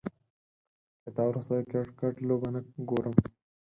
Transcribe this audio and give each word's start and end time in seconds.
له 1.03 1.09
تا 1.15 1.23
وروسته، 1.27 1.51
د 1.59 1.67
کرکټ 1.71 2.15
لوبه 2.27 2.47
نه 2.53 2.59
ګورم 2.89 3.15